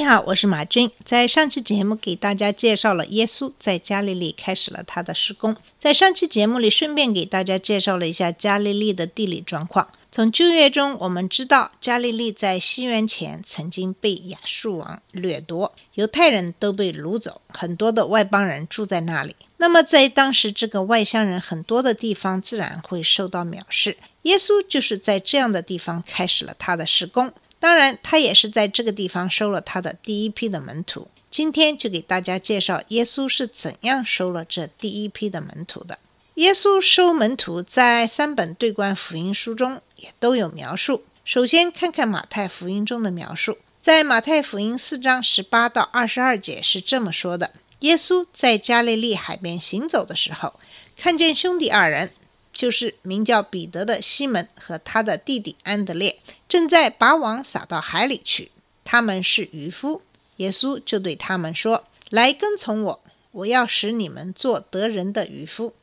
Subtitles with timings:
[0.00, 0.90] 你好，我是马军。
[1.04, 5.54] 在上期节目给大家介绍了耶稣在加利利开始了他的施工。
[5.78, 9.86] 在上期节目里，顺便给大家介绍了一下加利利的地理状况。
[10.10, 19.36] 从旧约中我们知道，加利利在西元前曾经被亚述王掠夺，犹太人都被掳走，很多的外邦人住在那里。
[19.58, 23.98] 那么在当时这个外乡人很多的地方，自然会受到藐视。
[24.22, 27.30] 耶稣就是在这样的地方开始了他的施工。
[27.60, 31.08] 当然，他也是在这个地方收了他的第一批的门徒。
[31.30, 35.98] 今天就给大家介绍耶稣是怎样收了这第一批的门徒的。
[36.34, 41.04] 耶稣收门徒在三本对观福音书中也都有描述。
[41.24, 50.54] 首先看看马太福音中的描述，在马太福音四章十八到二十二节是这么说的：耶稣在加利利海边行走的时候，
[50.96, 52.10] 看见兄弟二人，
[52.52, 58.50] 就是名叫彼得的西门和他的弟弟安德烈，正在把网撒到海里去。
[58.84, 60.02] 他们是渔夫。
[60.36, 65.74] 耶稣就对他们说：“来跟从我，我要使你们做得人的渔夫。”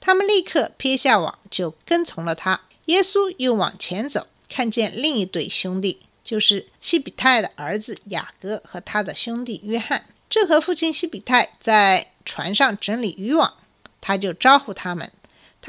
[0.00, 2.60] 他们立刻撇下网，就跟从了他。
[2.86, 13.54] 耶稣又往前走，看见另一对兄弟，就是西比泰的儿子雅各和他的兄弟约翰，正和父亲西比泰在船上整理渔网，
[14.00, 15.12] 他就招呼他们。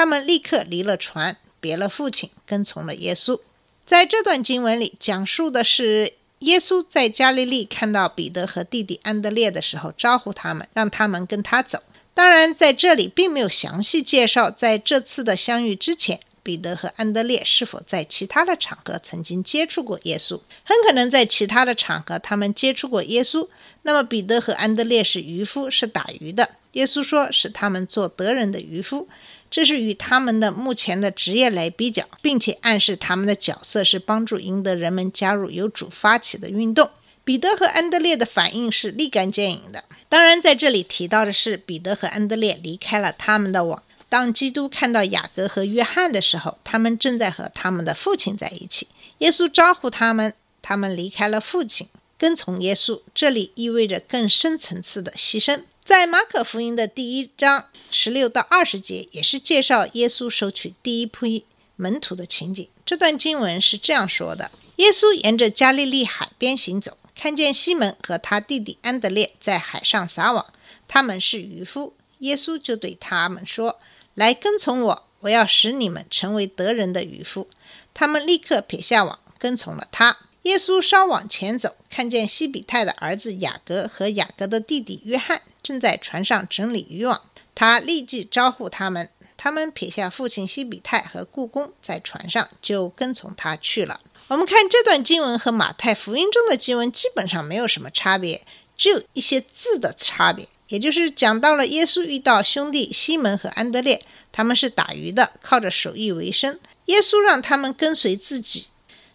[0.02, 3.39] 他们立刻离了船，别了父亲，跟从了耶稣。
[3.85, 11.83] 在这段经文里，讲述的是耶稣在加利利看到彼得和弟弟安德烈的时候，招呼他们，让他们跟他走。
[12.16, 20.41] 当然，在这里并没有详细介绍，在这次的相遇之前，彼得和安德烈是否在其他的场合曾经接触过耶稣。
[20.63, 23.47] 很可能在其他的场合，他们接触过耶稣。
[23.83, 26.50] 那么，彼得和安德烈是渔夫，是打鱼的。
[26.72, 29.07] 耶稣说是他们做得人的渔夫。
[29.51, 36.89] 这是与他们的目前的职业来比较，并且暗示他们的角色是帮助赢得人们加入由主发起的运动。
[37.23, 39.84] 彼得和安德烈的反应是立竿见影的。
[40.09, 43.84] 当然，在这里提到的是彼得和安德烈离开了他们的网。
[44.09, 48.88] 当基督看到雅各和约翰的时候，他们正在和他们的父亲在一起。
[49.19, 51.88] 耶稣招呼他们，他们离开了父亲，
[52.18, 53.00] 跟从耶稣。
[53.13, 55.62] 这里意味着更深层次的牺牲。
[55.91, 61.44] 在马可福音的第一章十六到二十节，也是介绍耶稣收取第一批
[61.75, 62.66] 门徒的情景。
[62.85, 70.53] 这段经文是这样说的：耶稣沿着加利利海边行走，看见西门和他弟弟安德烈在海上撒网，
[70.88, 71.94] 他们是渔夫。
[72.19, 73.78] 耶稣就对他们说
[74.16, 77.50] ：“来跟从我，我要使你们成为得人的渔夫。”
[77.94, 80.18] 他们立刻撇下网，跟从了他。
[80.44, 87.22] 耶稣稍往前走，看见西比泰的儿子雅各和雅各的弟弟约翰正在船上整理渔网，
[87.53, 89.09] 他立即招呼他们。
[89.38, 94.01] 他们撇下父亲西比泰和故宫，在船上就跟从他去了。
[94.28, 98.44] 我们看这段经文和马太福音中的经文基本上没有什么差别，
[98.78, 106.59] 只有一些字的差别，也就是讲到了耶稣遇到兄弟西门和安德烈，他们是打鱼的，靠着手艺为生。
[106.85, 108.68] 耶稣让他们跟随自己。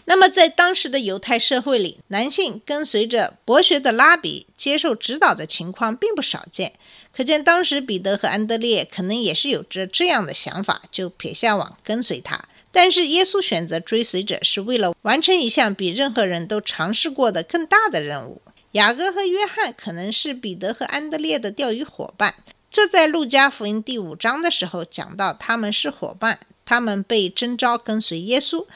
[0.08, 6.74] 那么，在当时的犹太社会里，男性跟随着博学的拉比接受指导的情况并不少见。
[7.12, 12.44] 可见，当时彼得和安德烈可能也是有着这样的想法，就撇下网跟随他。
[12.70, 18.40] 但是，耶稣选择追随者是为了完成一项比任何人都尝试过的更大的任务。
[18.72, 22.34] 雅各和约翰可能是彼得和安德烈的钓鱼伙伴，
[22.70, 28.66] 这在路加福音第五章的时候讲到，他们是伙伴，他们被征召跟随耶稣。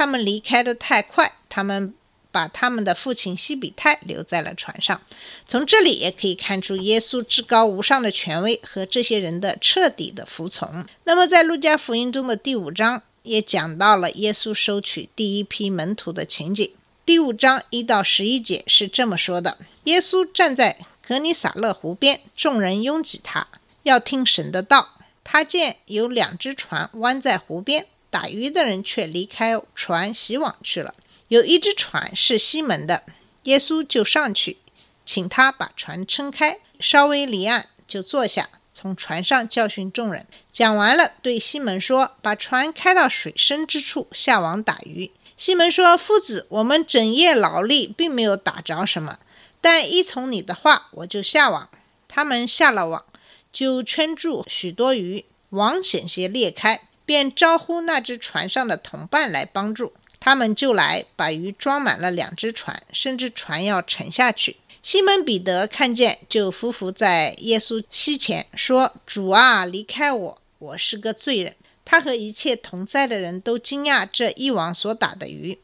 [0.00, 1.92] 他们离开的太快，他们
[2.32, 4.98] 把他们的父亲西比泰留在了船上。
[5.46, 10.86] 从这里也可以看出耶稣至高无上的权威和这些人的彻底的服从。
[11.04, 16.72] 那么，在路加福音中的第五章也讲到了耶稣收取第一批门徒的情景。
[17.04, 23.46] 第五章一到十一节是这么说的：耶稣站在格尼撒勒湖边，众人拥挤他，
[23.82, 24.94] 要听神的道。
[25.22, 27.84] 他见有两只船弯在湖边。
[28.10, 30.94] 打鱼的人却离开船洗网去了。
[31.28, 33.04] 有一只船是西门的，
[33.44, 34.58] 耶稣就上去，
[35.06, 40.26] 请他把船撑开，稍微离岸就坐下，从船上教训众人。
[40.50, 49.18] 讲完了，对西门说：“把船开到水深之处，下网打鱼。”西门说：“夫子，我们整夜劳力，并没有打着什么，
[49.60, 51.68] 但依从你的话，我就下网。”
[52.12, 53.04] 他们下了网，
[53.52, 59.92] 就圈住许多鱼，网险些裂开，便招呼那只船上的同伴来帮助。
[60.20, 64.58] 他们就来把鱼装满了两只船，甚至船要沉下去。
[64.80, 75.58] 西门彼得看见，就伏伏在耶稣膝前，说：“主啊，离开我，我是个罪人。”他和一切同在的人都惊讶这一网所打的鱼。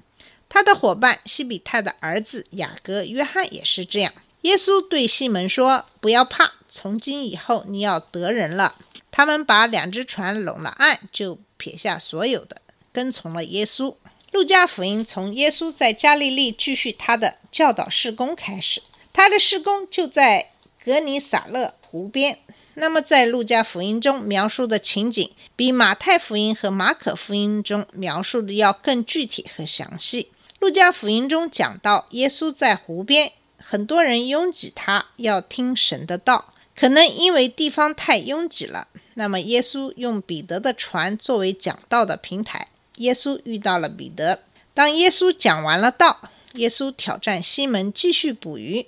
[0.48, 4.12] 他的伙伴西比泰的儿子雅各、约翰也是这样。
[4.40, 8.74] 耶稣对西门说：“不要怕，从今以后你要得人了。”
[9.16, 12.60] 他们把两只船拢了岸，就撇下所有的，
[12.92, 13.94] 跟从了耶稣。
[14.30, 18.82] 路加福音从耶稣在加利利继续他的教导事工开始。
[19.14, 20.50] 他的施工就在
[20.84, 22.40] 格尼撒勒湖边。
[22.74, 30.30] 那么，在路加福音中描述的情景，比马太福音和马可福音中描述的要更具体和详细。
[30.58, 36.52] 路加福音中讲到，耶稣在湖边，很多人拥挤他，要听神的道。
[36.78, 42.68] 可能因为地方太拥挤了，那么耶稣用彼得的船作为讲道的平台。
[42.96, 44.40] 耶稣遇到了彼得。
[44.72, 48.86] 当耶稣讲完了道，耶稣挑战西门继续捕鱼。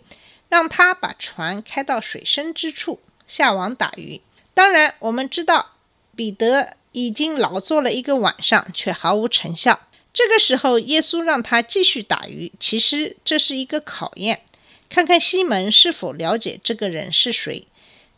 [0.51, 4.23] 让他把船开到水深之处下网打鱼。
[4.55, 5.73] 当然，我们知道
[6.17, 9.79] 彼得已经劳作了一个晚上，却毫无成效。
[10.15, 12.51] 这个时候，耶稣让他继续打鱼。
[12.59, 14.41] 其实这是一个考验，
[14.89, 17.67] 看看西门是否了解这个人是谁。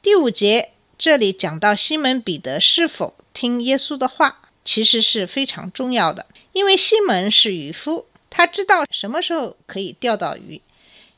[0.01, 10.61] 第五节这里讲到西门彼得是否听耶稣的话，其实是非常重要的，因为西门是渔夫，他知道什么时候可以钓到鱼。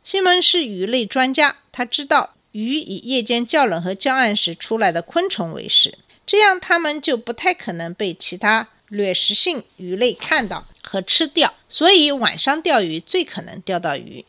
[0.05, 11.55] 西门是鱼类专家，他知道鱼以夜间较冷和较暗时出来的昆虫为食，这样它们就不太可能被其他掠食性鱼类看到和吃掉。
[11.69, 14.25] 所以晚上钓鱼最可能钓到鱼，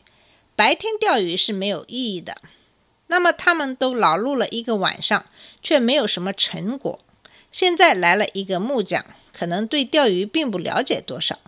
[0.56, 2.42] 白天钓鱼是没有意义的。
[3.14, 5.24] 那么他们都劳碌了一个晚上，
[5.62, 6.98] 却没有什么成果。
[7.52, 11.38] 现在来了一个木匠，可能对钓鱼并不了解多少，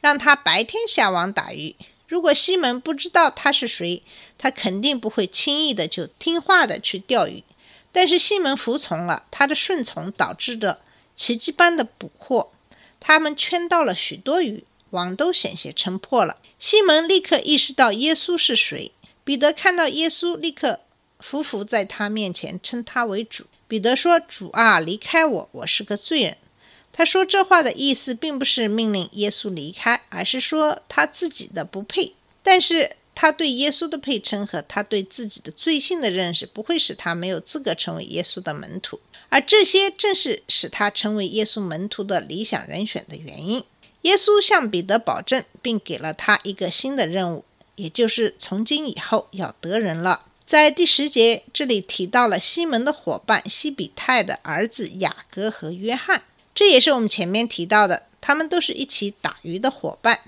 [0.00, 1.76] 让他白天下网打鱼。
[2.08, 4.02] 如果西门不知道他是谁，
[4.36, 7.44] 他肯定不会轻易的就听话的去钓鱼。
[7.92, 10.80] 但是西门服从了，他的顺从导致的
[11.14, 12.50] 奇迹般的捕获，
[12.98, 16.38] 他们圈到了许多鱼，网都险些撑破了。
[16.58, 18.90] 西门立刻意识到耶稣是谁。
[19.24, 20.80] 彼得看到耶稣，立刻
[21.22, 23.44] 伏伏在他面前，称他为主。
[23.66, 26.36] 彼得说：“主啊，离开我，我是个罪人。”
[26.92, 32.12] 他说这话的意思，并不是命令耶稣离开，而是说他自己的不配。
[32.42, 39.00] 但是他对耶稣的配称和他对自己的罪性的认识，不会使他没有资格成为耶稣的门徒。
[39.30, 43.64] 而这些正是使他成为耶稣门徒的理想人选的原因。
[44.02, 47.44] 耶稣向彼得保证，并给了他一个新的任务，
[47.76, 50.26] 也就是从今以后要得人了。
[50.44, 56.22] 在第十节这里提到了西门的伙伴西比泰的儿子雅各和约翰。
[56.54, 60.20] 这也是我们前面提到的，他们都是一起打鱼的伙伴。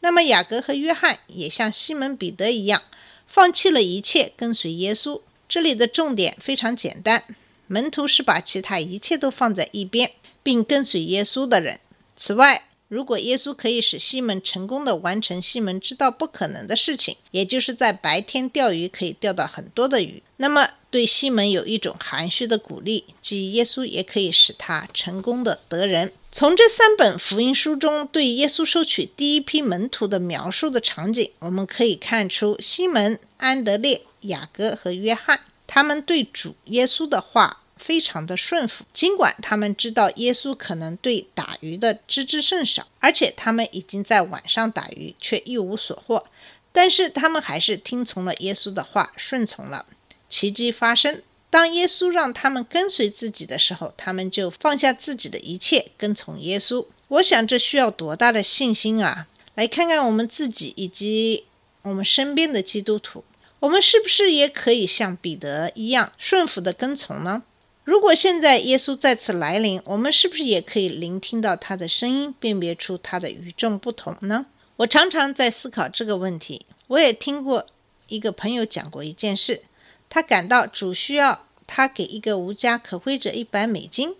[0.00, 2.82] 那么雅各和约翰也像西门彼得一样，
[3.26, 5.20] 放弃了一切跟随耶稣。
[5.48, 7.24] 这里的重点非常简单：
[7.66, 10.10] 门徒是把其他一切都放在一边，
[10.42, 11.80] 并跟随耶稣的人。
[12.16, 26.12] 此外，如果耶稣可以使西门成功的完成西门知道不可能的事情，也就是在白天钓鱼可以钓到很多的鱼，那么对西门有一种含蓄的鼓励，即耶稣也可以使他成功的得人。
[26.32, 37.59] 从这三本福音书中对耶稣收取第一批门徒的描述的场景，我们可以看出西门、安德烈、雅各和约翰他们对主耶稣的话。
[37.80, 46.24] 非常的顺服，尽管他们知道耶稣可能对打鱼的知之甚少，而且他们已经在晚上打鱼却一无所获，
[46.70, 49.86] 但是他们还是听从了耶稣的话，顺从了。
[50.28, 56.86] 奇迹发生，当耶稣让他们跟随自己的时候，他们就放下自己的一切，跟从耶稣。
[57.08, 59.26] 我想这需要多大的信心啊！
[59.56, 61.44] 来看看我们自己以及
[61.82, 63.24] 我们身边的基督徒，
[63.58, 67.42] 我们是不是也可以像彼得一样顺服的跟从呢？
[67.90, 74.46] 如果现在耶稣再次来临，我们是不是也可以聆听到他的声音，辨别出他的与众不同呢？
[74.76, 76.64] 我常常在思考这个问题。
[76.86, 77.66] 我也听过
[78.06, 79.62] 一个朋友讲过一件事，
[80.08, 84.14] 他感到主需要他给一个无家可归者一百美金，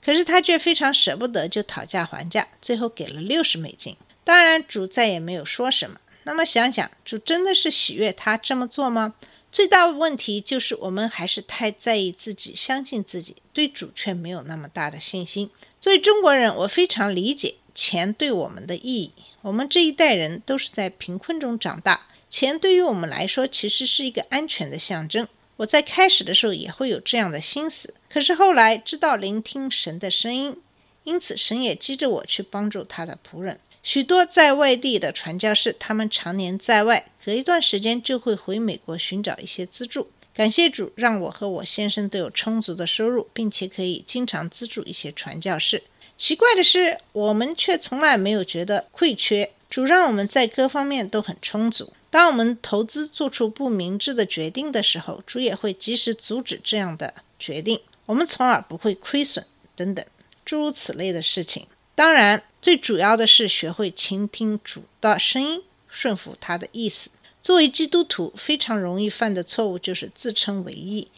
[0.00, 3.96] 可是他却非常舍不得，就讨价还价，最后给了六十美金。
[4.22, 5.98] 当然，主再也没有说什么。
[6.22, 9.14] 那么想想，主真的是喜悦他这么做吗？
[9.50, 15.50] 最大的问题就是我们还是太在意自己，相信自己，对主却没有那么大的信心。
[15.80, 19.12] 作为中国人，我非常理解钱对我们的意义。
[19.40, 25.26] 我们这一代人都是在贫困中长大，钱对于我们来说其实是一个安全的象征。
[25.56, 30.56] 我在开始的时候也会有这样的心思，可是后来知道聆听神的声音，
[31.04, 33.58] 因此神也激着我去帮助他的仆人。
[33.82, 40.10] 许多在外地的传教士，他们常年在外，隔一段时间就会回美国寻找一些资助。
[40.34, 45.82] 感谢主，让我和我先生都有充足的收入，并且可以经常资助一些传教士。
[46.16, 49.50] 奇怪的是，我们却从来没有觉得亏缺。
[49.70, 51.92] 主让我们在各方面都很充足。
[52.08, 59.44] 当我们投资做出不明智的决定的时候，主也会及时阻止这样的决定，我们从而不会亏损
[59.76, 60.04] 等等
[60.44, 61.66] 诸如此类的事情。
[61.94, 67.10] 当然，最主要的是学会倾听主的声音，顺服他的意思。
[67.40, 71.08] 作为基督徒，非常容易犯的错误就是自称为义，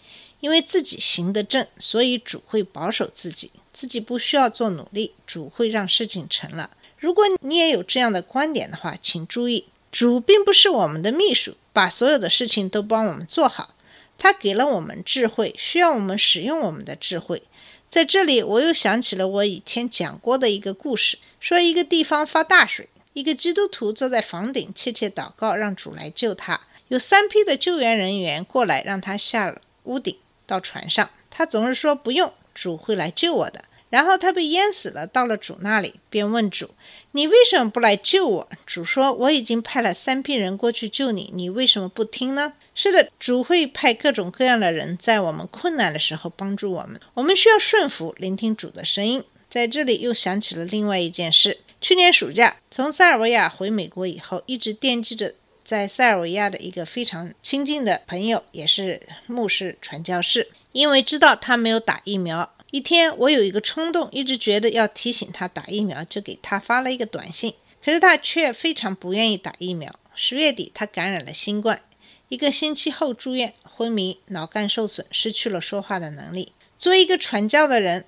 [0.41, 6.71] 因为自己行得正，所以主会保守自己，自己不需要做努力，主会让事情成了。
[6.99, 9.65] 如果你也有这样的观点的话，请注意。
[9.91, 13.75] 主并不是我们的秘书，把所有的事情都帮我们做好。
[14.17, 17.43] 他给了我们智慧，需要我们使用我们的智慧。
[17.91, 26.61] 在这里，我又想起了我以前讲过的一个故事，说一个地方发大水，一个基督徒坐在房顶切切祷告，让主来救他。
[26.87, 30.17] 有三批的救援人员过来，让他下了屋顶
[30.47, 31.11] 到船上。
[31.31, 33.65] 他总是说不用，主会来救我的。
[33.89, 36.71] 然后他被淹死了，到了主那里，便问主
[37.11, 47.01] ：“你为什么不来救我？”主说：“我已经派了三批人过去救你，你为什么不听呢？”是的，主会派各种各样的人在我们困难的时候帮助我们。
[47.15, 49.23] 我们需要顺服，聆听主的声音。
[49.49, 55.35] 在这里又想起了另外一件事：去年暑假从塞尔维亚回美国以后，一直惦记着
[55.65, 62.49] 在塞尔维亚的一个非常亲近的朋友，也是牧师传教士，因为知道他没有打疫苗。
[62.71, 67.53] 一天，我有一个冲动，一直觉得要提醒他打疫苗，就给他发了一个短信。
[67.85, 69.93] 可是他却非常不愿意打疫苗。
[70.15, 71.81] 十月底，他感染了新冠，
[72.31, 76.53] 一个星期后住院，昏迷，脑干受损，失去了说话的能力。
[76.79, 78.05] 作为一个传教的人，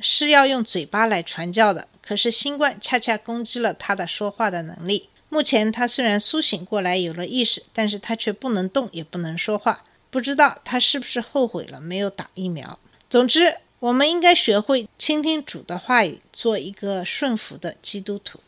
[0.00, 1.86] 是要用嘴巴来传教的。
[2.00, 5.10] 可是新冠恰恰攻击了他的说话的能力。
[5.28, 9.84] 目前他虽然苏醒过来，有了意识，但是他却不能动，也不能说话。
[10.08, 12.78] 不知道他是不是后悔了没有打疫苗。
[13.10, 13.58] 总之。
[13.78, 18.40] 我们应该学会倾听主的话语，做一个顺服的基督徒。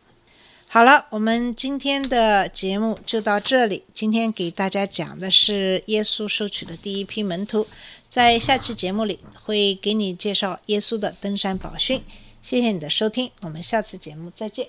[0.70, 3.84] 好了，我们今天的节目就到这里。
[3.94, 7.66] 今天给大家讲的是耶稣收取的第一批门徒，
[8.10, 12.02] 在下期节目里会给你介绍耶稣的登山宝训。
[12.42, 14.68] 谢谢你的收听，我们下次节目再见。